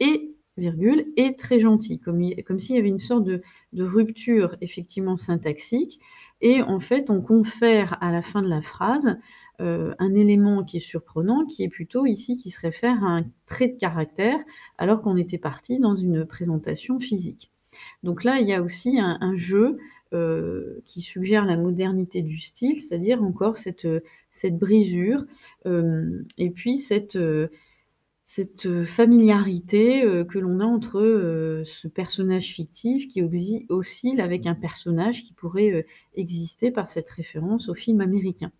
et 0.00 0.30
virgule 0.56 1.06
«et 1.16 1.34
très 1.36 1.58
gentil», 1.60 1.98
comme 1.98 2.60
s'il 2.60 2.76
y 2.76 2.78
avait 2.78 2.88
une 2.88 3.00
sorte 3.00 3.24
de 3.24 3.42
rupture 3.84 4.56
effectivement 4.60 5.16
syntaxique 5.16 5.98
et 6.40 6.62
en 6.62 6.78
fait, 6.80 7.10
on 7.10 7.20
confère 7.22 7.98
à 8.02 8.12
la 8.12 8.22
fin 8.22 8.40
de 8.42 8.48
la 8.48 8.62
phrase, 8.62 9.18
heu, 9.60 9.94
un 9.98 10.14
élément 10.14 10.62
qui 10.64 10.76
est 10.78 10.80
surprenant, 10.80 11.44
qui 11.46 11.64
est 11.64 11.68
plutôt 11.68 12.06
ici 12.06 12.36
qui 12.36 12.50
se 12.50 12.60
réfère 12.60 13.02
à 13.04 13.08
un 13.18 13.24
trait 13.46 13.68
de 13.68 13.78
caractère, 13.78 14.38
alors 14.78 15.02
qu'on 15.02 15.16
était 15.16 15.38
parti 15.38 15.78
dans 15.80 15.94
une 15.94 16.24
présentation 16.26 17.00
physique. 17.00 17.50
Donc 18.02 18.24
là, 18.24 18.40
il 18.40 18.48
y 18.48 18.52
a 18.52 18.62
aussi 18.62 18.98
un 18.98 19.34
jeu, 19.34 19.78
heu, 20.14 20.82
qui 20.86 21.00
suggère 21.00 21.44
la 21.44 21.56
modernité 21.56 22.22
du 22.22 22.38
style, 22.38 22.80
c'est-à-dire 22.80 23.22
encore 23.22 23.56
cette, 23.56 23.86
brisure, 24.52 25.24
hem 25.64 26.24
et 26.38 26.50
puis 26.50 26.78
cette, 26.78 27.18
familiarité, 28.86 30.04
heu, 30.04 30.24
que 30.24 30.38
l'on 30.38 30.60
a 30.60 30.64
entre, 30.64 31.62
ce 31.64 31.88
personnage 31.88 32.46
fictif 32.46 33.08
qui 33.08 33.22
oscille 33.68 34.20
avec 34.20 34.46
un 34.46 34.54
personnage 34.54 35.24
qui 35.24 35.32
pourrait, 35.32 35.86
exister 36.14 36.70
par 36.70 36.90
cette 36.90 37.10
référence 37.10 37.68
au 37.68 37.74
film 37.74 38.00
américain. 38.00 38.52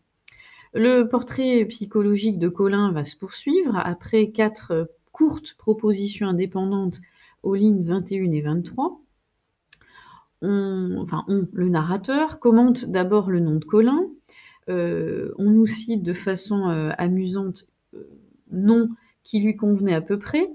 Le 0.74 1.04
portrait 1.04 1.64
psychologique 1.66 2.40
de 2.40 2.48
Colin 2.48 2.90
va 2.90 3.04
se 3.04 3.16
poursuivre 3.16 3.76
après 3.76 4.30
4 4.30 4.72
heu, 4.72 4.88
courtes 5.12 5.54
propositions 5.56 6.26
indépendantes 6.26 7.00
aux 7.44 7.54
lignes 7.54 7.84
21 7.84 8.32
et 8.32 8.40
23. 8.40 9.03
Enfin 11.00 11.24
le 11.28 11.68
narrateur, 11.68 12.40
commente 12.40 12.86
d'abord 12.86 13.30
le 13.30 13.40
nom 13.40 13.56
de 13.56 13.64
Colin, 13.64 14.06
heu, 14.70 15.34
on 15.38 15.50
nous 15.50 15.66
cite 15.66 16.02
de 16.02 16.12
façon, 16.14 16.70
heu, 16.70 16.90
amusante, 16.98 17.66
heu, 17.94 18.08
nom 18.52 18.88
qui 19.24 19.40
lui 19.40 19.56
convenait 19.56 19.94
à 19.94 20.00
peu 20.02 20.18
près. 20.18 20.50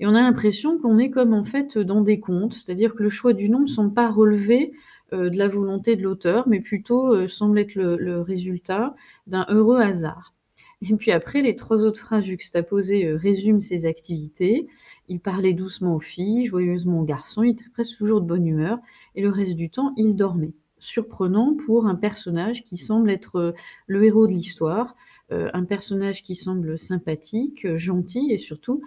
Et 0.00 0.06
on 0.06 0.10
a 0.16 0.22
l'impression 0.22 0.78
qu'on 0.78 0.98
est 0.98 1.10
comme 1.10 1.34
en 1.34 1.44
fait, 1.44 1.78
dans 1.78 2.02
des 2.02 2.20
contes, 2.20 2.54
c'est-à-dire 2.54 2.94
que 2.94 3.02
le 3.04 3.10
choix 3.10 3.32
du 3.34 3.48
nom 3.50 3.60
ne 3.60 3.66
semble 3.68 3.94
pas 3.94 4.10
relever, 4.10 4.72
heu, 5.14 5.30
de 5.30 5.38
la 5.38 5.48
volonté 5.48 5.96
de 5.96 6.02
l'auteur, 6.04 6.48
mais 6.48 6.60
plutôt, 6.60 7.28
semble 7.28 7.58
être 7.60 7.74
le 7.76 8.20
résultat 8.22 8.94
d'un 9.28 9.46
heureux 9.50 9.80
hasard. 9.80 10.35
Et 10.82 10.94
puis 10.94 11.10
après, 11.10 11.42
les 11.42 11.56
3 11.56 11.84
autres 11.84 12.00
phrases 12.00 12.24
juxtaposées, 12.24 13.06
heu, 13.06 13.16
résument 13.16 13.60
ses 13.60 13.86
activités. 13.86 14.66
Il 15.08 15.20
parlait 15.20 15.52
doucement 15.54 15.94
aux 15.96 16.00
filles, 16.00 16.44
joyeusement 16.46 17.00
aux 17.00 17.04
garçons, 17.04 17.42
il 17.42 17.50
était 17.52 17.68
presque 17.72 17.96
toujours 17.98 18.20
de 18.20 18.26
bonne 18.26 18.46
humeur 18.46 18.78
et 19.14 19.22
le 19.22 19.28
reste 19.30 19.54
du 19.56 19.68
temps, 19.70 19.92
il 19.96 20.16
dormait. 20.16 20.52
Surprenant 20.78 21.54
pour 21.66 21.86
un 21.86 21.94
personnage 21.94 22.62
qui 22.62 22.76
semble 22.76 23.10
être, 23.10 23.38
heu, 23.38 23.54
le 23.86 24.04
héros 24.04 24.26
de 24.26 24.32
l'histoire, 24.32 24.94
heu, 25.32 25.48
un 25.54 25.64
personnage 25.64 26.22
qui 26.22 26.34
semble 26.34 26.78
sympathique, 26.78 27.66
gentil 27.76 28.30
et 28.30 28.38
surtout, 28.38 28.82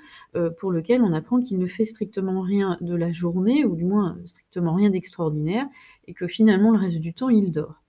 pour 0.60 0.72
lequel 0.72 1.02
on 1.02 1.14
apprend 1.14 1.40
qu'il 1.42 1.60
ne 1.60 1.68
fait 1.68 1.86
strictement 1.86 2.42
rien 2.42 2.78
de 2.82 2.96
la 2.96 3.12
journée 3.12 3.66
ou 3.66 3.76
du 3.76 3.84
moins 3.86 4.18
strictement 4.26 4.74
rien 4.76 4.90
d'extraordinaire 4.92 5.68
et 6.08 6.14
que 6.14 6.28
finalement 6.28 6.72
le 6.72 6.78
reste 6.80 7.00
du 7.00 7.14
temps, 7.14 7.30
il 7.30 7.52
dort. 7.52 7.82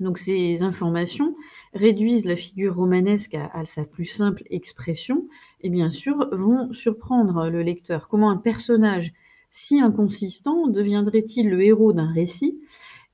Donc 0.00 0.18
ces 0.18 0.62
informations 0.62 1.34
réduisent 1.74 2.26
la 2.26 2.36
figure 2.36 2.76
romanesque 2.76 3.34
à 3.34 3.64
sa 3.64 3.84
plus 3.84 4.04
simple 4.04 4.42
expression 4.50 5.26
et 5.62 5.70
bien 5.70 5.90
sûr 5.90 6.28
vont 6.32 6.72
surprendre 6.72 7.48
le 7.48 7.62
lecteur. 7.62 8.08
Comment 8.08 8.30
un 8.30 8.36
personnage 8.36 9.12
si 9.50 9.80
inconsistant 9.80 10.66
deviendrait-il 10.66 11.48
le 11.48 11.62
héros 11.62 11.92
d'un 11.92 12.12
récit? 12.12 12.58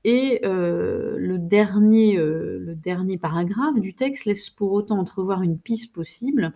Et 0.03 0.41
dernier, 1.53 2.17
heu, 2.17 2.59
le 2.59 2.75
dernier 2.75 3.17
paragraphe 3.17 3.79
du 3.79 3.93
texte 3.93 4.25
laisse 4.25 4.49
pour 4.49 4.71
autant 4.73 4.97
entrevoir 4.99 5.43
une 5.43 5.57
piste 5.59 5.93
possible. 5.93 6.51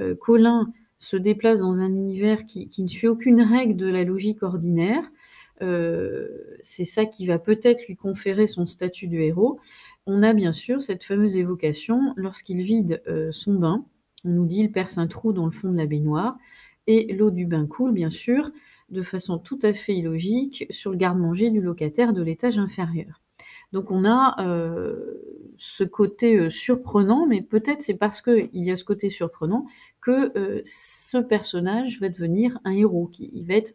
Heu, 0.00 0.14
Colin 0.14 0.72
se 0.98 1.16
déplace 1.16 1.60
dans 1.60 1.80
un 1.80 1.88
univers 1.88 2.46
qui 2.46 2.82
ne 2.82 2.88
suit 2.88 3.08
aucune 3.08 3.42
règle 3.42 3.76
de 3.76 3.86
la 3.86 4.04
logique 4.04 4.42
ordinaire. 4.42 5.04
Heu, 5.62 6.56
c'est 6.62 6.84
ça 6.84 7.06
qui 7.06 7.26
va 7.26 7.38
peut-être 7.38 7.86
lui 7.88 7.96
conférer 7.96 8.46
son 8.48 8.66
statut 8.66 9.06
de 9.08 9.18
héros. 9.18 9.60
On 10.06 10.22
a 10.22 10.32
bien 10.34 10.52
sûr 10.52 10.82
cette 10.82 11.04
fameuse 11.04 11.36
évocation 11.38 12.12
lorsqu'il 12.16 12.62
vide, 12.62 13.02
heu, 13.08 13.32
son 13.32 13.54
bain. 13.54 13.84
On 14.24 14.30
nous 14.30 14.46
dit: 14.46 14.58
«Il 14.60 14.72
perce 14.72 14.98
un 14.98 15.06
trou 15.08 15.32
dans 15.32 15.46
le 15.46 15.52
fond 15.52 15.70
de 15.72 15.76
la 15.78 15.86
baignoire» 15.86 16.36
et 16.86 17.14
l'eau 17.14 17.30
du 17.30 17.46
bain 17.46 17.66
coule 17.66 17.92
bien 17.92 18.10
sûr, 18.10 18.50
de 18.90 19.02
façon 19.02 19.38
tout 19.38 19.58
à 19.62 19.72
fait 19.74 19.94
illogique, 19.96 20.66
sur 20.70 20.90
le 20.92 20.96
garde-manger 20.98 21.50
du 21.50 21.60
locataire 21.62 22.12
de 22.12 22.22
l'étage 22.22 22.58
inférieur. 22.58 23.22
Donc 23.72 23.90
on 23.92 24.04
a, 24.06 24.36
heu, 24.46 25.22
ce 25.58 25.84
côté, 25.84 26.50
surprenant, 26.50 27.26
mais 27.26 27.42
peut-être 27.42 27.82
c'est 27.82 27.98
parce 27.98 28.22
qu'il 28.22 28.50
y 28.54 28.70
a 28.72 28.76
ce 28.78 28.84
côté 28.84 29.10
surprenant 29.10 29.66
que, 30.02 30.32
ce 30.66 31.18
personnage 31.18 32.00
va 32.00 32.08
devenir 32.10 32.58
un 32.64 32.72
héros, 32.72 33.08
qui 33.08 33.44
va 33.44 33.54
être 33.56 33.74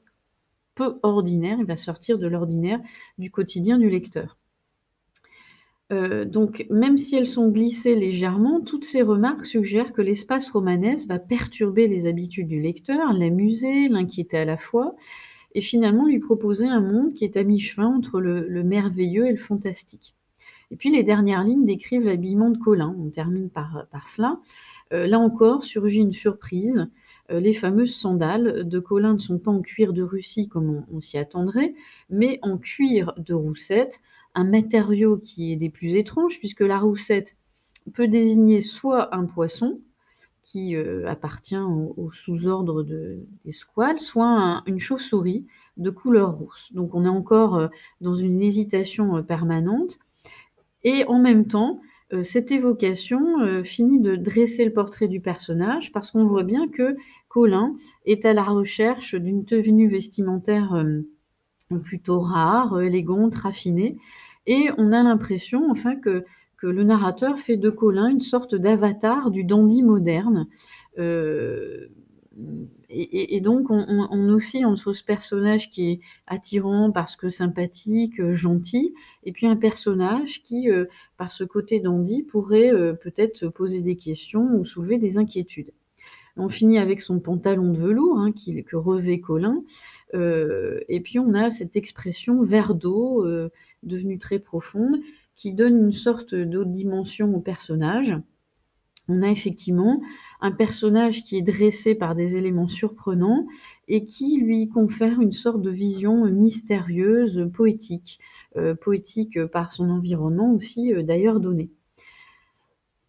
ordinaire, 1.04 1.58
il 1.60 1.66
va 1.66 1.78
sortir 1.78 2.18
de 2.18 2.28
l'ordinaire 2.28 2.80
du 3.18 3.32
quotidien 3.32 3.78
du 3.78 3.90
lecteur. 3.90 4.38
Heu, 5.92 6.26
donc 6.26 6.68
même 6.70 6.98
si 6.98 7.16
elles 7.16 7.28
sont 7.28 7.50
glissées 7.50 7.96
légèrement, 7.96 8.62
toutes 8.62 8.86
ces 8.86 9.02
remarques 9.02 9.46
suggèrent 9.46 9.92
que 9.92 10.04
l'espace 10.04 10.50
romanesque 10.50 11.08
va 11.08 11.18
perturber 11.18 11.88
les 11.88 12.06
habitudes 12.06 12.48
du 12.48 12.62
lecteur, 12.62 13.14
l'amuser, 13.14 13.88
l'inquiéter 13.88 14.38
à 14.38 14.46
la 14.46 14.58
fois 14.58 14.96
et 15.56 15.62
finalement 15.62 16.06
lui 16.06 16.20
proposer 16.20 16.68
un 16.68 16.82
monde 16.82 17.14
qui 17.16 17.26
est 17.26 17.38
à 17.38 17.44
mi-chemin 17.44 17.88
entre 17.88 18.20
le 18.22 18.48
le 18.48 18.64
merveilleux 18.64 19.28
et 19.28 19.32
le 19.32 19.38
fantastique. 19.38 20.16
Et 20.72 20.76
puis 20.76 20.92
les 20.92 21.04
dernières 21.04 21.44
lignes 21.44 21.66
décrivent 21.66 22.04
l'habillement 22.04 22.52
de 22.52 22.58
Colin. 22.58 22.96
On 23.00 23.10
termine 23.10 23.50
par, 23.50 23.88
par 23.92 24.10
cela. 24.10 24.40
Heu, 24.94 25.06
là 25.08 25.20
encore 25.20 25.64
surgit 25.64 26.02
une 26.02 26.14
surprise, 26.14 26.88
les 27.30 27.54
fameuses 27.54 27.96
sandales 27.96 28.68
de 28.68 28.80
Colin 28.80 29.14
ne 29.14 29.20
sont 29.20 29.40
pas 29.40 29.52
en 29.52 29.62
cuir 29.62 29.94
de 29.94 30.02
Russie 30.04 30.48
comme 30.48 30.86
on 30.92 31.02
s'y 31.02 31.18
attendrait, 31.18 31.74
mais 32.10 32.40
en 32.42 32.58
cuir 32.58 33.14
de 33.18 33.34
roussette, 33.34 34.02
un 34.36 34.44
matériau 34.44 35.18
qui 35.18 35.52
est 35.54 35.56
des 35.56 35.70
plus 35.70 35.96
étranges 35.96 36.40
puisque 36.40 36.62
la 36.62 36.80
roussette 36.80 37.38
peut 37.94 38.08
désigner 38.08 38.62
soit 38.62 39.16
un 39.16 39.26
poisson 39.26 39.80
qui, 40.44 40.76
heu, 40.76 41.08
appartient 41.08 41.58
au 41.58 42.12
sous-ordre 42.14 42.84
de 42.84 43.20
des 43.46 43.52
squales, 43.52 44.00
soit 44.00 44.28
un 44.28 44.64
une 44.66 44.80
chauve-souris 44.80 45.46
de 45.78 45.90
couleur 45.92 46.34
rousse. 46.38 46.72
Donc 46.74 46.96
on 46.96 47.06
est 47.06 47.10
encore, 47.10 47.58
heu, 47.58 47.70
dans 48.02 48.16
une 48.16 48.42
hésitation, 48.42 49.22
permanente 49.24 50.00
et 50.84 51.06
en 51.06 51.20
même 51.20 51.48
temps, 51.48 51.82
heu, 52.14 52.24
cette 52.24 52.52
évocation, 52.52 53.42
heu, 53.44 53.64
finit 53.64 54.00
de 54.00 54.16
dresser 54.16 54.66
le 54.66 54.74
portrait 54.74 55.08
du 55.08 55.22
personnage 55.22 55.92
parce 55.92 56.12
qu'on 56.12 56.26
voit 56.26 56.44
bien 56.44 56.68
que 56.70 56.96
Colin 57.30 57.76
est 58.06 58.26
à 58.26 58.34
la 58.34 58.44
recherche 58.44 59.16
d'une 59.16 59.46
tenue 59.46 59.88
vestimentaire, 59.90 60.76
hem, 60.76 61.06
plutôt 61.84 62.20
rare, 62.20 62.82
élégante, 62.82 63.36
raffinée 63.36 63.98
et 64.48 64.70
on 64.78 64.92
a 64.92 65.04
l'impression 65.04 65.70
enfin 65.72 65.96
que 65.96 66.26
que 66.58 66.68
le 66.68 66.84
narrateur 66.84 67.40
fait 67.40 67.58
de 67.58 67.70
Colin 67.70 68.10
une 68.10 68.22
sorte 68.22 68.56
d'avatar 68.56 69.32
du 69.32 69.44
dandy 69.46 69.82
moderne. 69.84 70.48
Et 72.92 73.40
donc 73.42 73.68
on 73.70 74.30
oscille 74.30 74.66
entre 74.66 74.94
ce 74.94 75.04
personnage 75.04 75.70
qui 75.70 75.92
est 75.92 76.00
attirant 76.28 76.92
parce 76.92 77.16
que 77.16 77.30
sympathique, 77.30 78.20
heu, 78.20 78.34
gentil 78.34 78.94
et 79.24 79.32
puis 79.32 79.46
un 79.46 79.56
personnage 79.56 80.42
qui, 80.44 80.70
heu, 80.70 80.90
par 81.18 81.32
ce 81.32 81.44
côté 81.44 81.80
dandy 81.80 82.24
pourrait, 82.24 82.72
heu, 82.74 82.96
peut-être 82.96 83.48
poser 83.50 83.82
des 83.84 83.96
questions 83.96 84.56
ou 84.56 84.66
soulever 84.66 84.98
des 84.98 85.18
inquiétudes. 85.20 85.72
On 86.38 86.50
finit 86.50 86.80
avec 86.80 87.02
son 87.02 87.20
pantalon 87.20 87.74
de 87.74 87.78
velours, 87.80 88.20
hein, 88.20 88.32
que 88.34 88.76
revêt 88.78 89.20
Colin, 89.20 89.64
et 90.16 91.02
puis 91.04 91.20
on 91.20 91.34
a 91.34 91.52
cette 91.52 91.76
expression 91.76 92.44
vert 92.44 92.76
d'eau, 92.76 93.26
devenue 93.84 94.20
très 94.20 94.40
profonde, 94.40 94.98
qui 95.36 95.54
donne 95.54 95.78
une 95.78 95.94
sorte 95.94 96.36
d'autre 96.36 96.72
dimension 96.72 97.36
au 97.36 97.40
personnage. 97.42 98.16
On 99.10 99.24
a 99.24 99.30
effectivement 99.30 100.02
un 100.40 100.52
personnage 100.54 101.24
qui 101.26 101.36
est 101.38 101.42
dressé 101.42 101.96
par 101.96 102.16
des 102.16 102.38
éléments 102.38 102.70
surprenants 102.70 103.46
et 103.90 104.06
qui 104.06 104.40
lui 104.40 104.70
confère 104.70 105.20
une 105.20 105.34
sorte 105.34 105.62
de 105.62 105.70
vision 105.72 106.26
mystérieuse, 106.28 107.50
poétique, 107.54 108.20
heu, 108.56 108.76
poétique 108.76 109.44
par 109.48 109.74
son 109.74 109.90
environnement 109.90 110.54
aussi, 110.54 110.94
heu, 110.94 111.04
d'ailleurs 111.04 111.42
donné. 111.42 111.72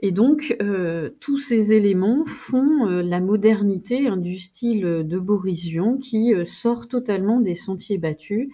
Et 0.01 0.13
donc, 0.13 0.57
heu, 0.61 1.17
tous 1.21 1.39
ces 1.39 1.73
éléments 1.73 2.25
font, 2.27 2.87
la 2.87 3.21
modernité, 3.21 4.09
hein, 4.09 4.17
du 4.17 4.37
style, 4.37 4.83
de 5.07 5.19
Boris 5.21 5.65
Vian 5.65 5.97
qui, 5.97 6.35
sort 6.45 6.89
totalement 6.89 7.41
des 7.41 7.55
sentiers 7.55 7.99
battus, 7.99 8.49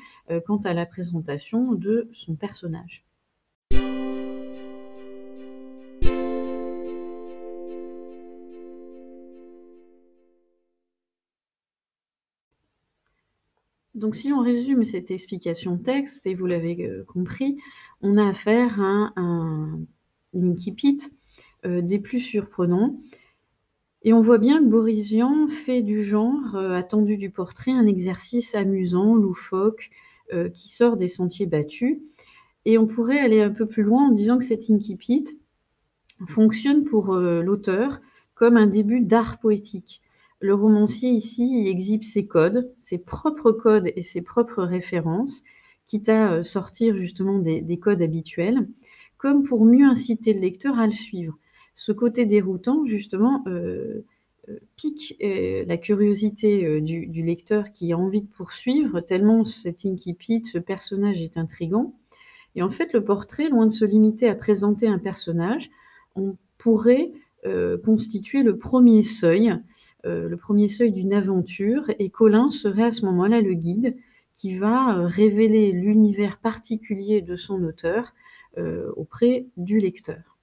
quant 0.47 0.59
à 0.59 0.75
la 0.75 0.85
présentation 0.87 1.73
de 1.73 2.09
son 2.13 2.35
personnage. 2.35 3.06
Donc 14.07 14.15
si 14.15 14.33
on 14.33 14.41
résume 14.41 14.85
cette 14.85 15.11
explication 15.11 15.79
texte 15.79 16.29
et 16.29 16.37
vous 16.37 16.47
l'avez, 16.47 16.87
heu, 16.87 17.05
compris, 17.09 17.57
on 18.03 18.17
a 18.19 18.29
affaire 18.29 18.81
à 18.81 19.11
un 19.17 19.81
incipit, 20.33 20.99
heu, 21.65 21.83
des 21.83 21.99
plus 21.99 22.21
surprenants 22.21 23.01
et 24.05 24.13
on 24.13 24.21
voit 24.21 24.39
bien 24.39 24.61
que 24.61 24.69
Boris 24.69 25.09
Vian 25.09 25.49
fait 25.49 25.83
du 25.83 26.05
genre, 26.05 26.55
heu, 26.55 26.75
attendu 26.75 27.17
du 27.17 27.31
portrait, 27.31 27.73
un 27.73 27.89
exercice 27.89 28.55
amusant, 28.55 29.17
loufoque, 29.17 29.91
qui 30.55 30.69
sort 30.69 30.97
des 30.97 31.09
sentiers 31.09 31.47
battus 31.47 31.99
et 32.65 32.79
on 32.79 32.87
pourrait 32.87 33.19
aller 33.19 33.41
un 33.43 33.51
peu 33.51 33.67
plus 33.67 33.83
loin 33.83 34.07
en 34.09 34.13
disant 34.13 34.39
que 34.39 34.45
cet 34.45 34.71
incipit 34.71 35.41
fonctionne 36.29 36.85
pour, 36.85 37.13
l'auteur 37.17 38.01
comme 38.37 38.57
un 38.57 38.69
début 38.69 39.01
d'art 39.01 39.39
poétique. 39.41 40.01
Le 40.41 40.55
romancier 40.55 41.11
ici, 41.11 41.67
exhibe 41.67 42.05
ses 42.05 42.27
codes, 42.27 42.71
ses 42.81 42.99
propres 42.99 43.53
codes 43.53 43.91
et 43.97 44.03
ses 44.03 44.21
propres 44.21 44.63
références, 44.65 45.43
quitte 45.87 46.09
à, 46.11 46.37
heu, 46.39 46.43
sortir 46.43 46.95
justement 46.97 47.39
des 47.39 47.63
des 47.63 47.79
codes 47.79 48.03
habituels, 48.03 48.69
comme 49.17 49.45
pour 49.45 49.65
mieux 49.65 49.87
inciter 49.87 50.35
le 50.35 50.41
lecteur 50.41 50.79
à 50.79 50.87
le 50.87 50.93
suivre. 50.93 51.37
Ce 51.75 51.91
côté 51.93 52.27
déroutant 52.27 52.85
justement, 52.87 53.43
heu 53.47 54.05
heu, 54.49 54.61
pique, 54.77 55.17
la 55.21 55.77
curiosité, 55.79 56.81
du 56.81 57.23
lecteur 57.23 57.73
qui 57.73 57.93
a 57.93 57.99
envie 57.99 58.21
de 58.23 58.29
poursuivre 58.29 59.01
tellement 59.01 59.45
cet 59.45 59.85
incipit, 59.87 60.45
ce 60.45 60.59
personnage 60.59 61.21
est 61.23 61.37
intrigant 61.39 61.95
et 62.57 62.63
en 62.63 62.71
fait, 62.71 62.93
le 62.95 63.05
portrait, 63.05 63.49
loin 63.51 63.67
de 63.67 63.73
se 63.73 63.85
limiter 63.87 64.29
à 64.29 64.35
présenter 64.37 64.89
un 64.89 64.99
personnage, 64.99 65.71
on 66.17 66.37
pourrait, 66.59 67.13
constituer 67.85 68.43
le 68.45 68.59
1er 68.59 69.03
seuil, 69.05 69.55
le 70.07 70.37
1er 70.37 70.69
seuil 70.69 70.93
d'une 70.93 71.13
aventure 71.13 71.85
et 71.99 72.11
Colin 72.11 72.51
serait 72.51 72.85
à 72.85 72.93
ce 72.93 73.05
moment-là 73.07 73.41
le 73.41 73.55
guide 73.55 73.97
qui 74.37 74.57
va, 74.57 74.97
heu, 74.99 75.07
révéler 75.07 75.73
l'univers 75.73 76.39
particulier 76.39 77.23
de 77.23 77.37
son 77.37 77.65
auteur, 77.65 78.15
heu, 78.59 78.93
auprès 78.97 79.47
du 79.57 79.81
lecteur. 79.81 80.37